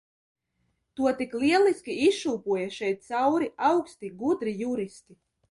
To 0.99 1.11
tik 1.19 1.35
lieliski 1.43 1.97
izšūpoja 2.07 2.73
šeit 2.79 3.05
cauri 3.11 3.51
augsti, 3.69 4.13
gudri 4.25 4.57
juristi. 4.65 5.21